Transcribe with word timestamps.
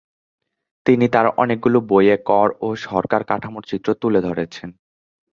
তিনি 0.85 1.05
তার 1.07 1.27
অনেকগুলো 1.37 1.77
বইয়ে 1.89 2.17
কর 2.29 2.47
ও 2.61 2.67
সরকার 2.85 3.21
কাঠামোর 3.23 3.63
চিত্র 3.63 3.87
তুলে 4.01 4.19
ধরেছেন। 4.21 4.69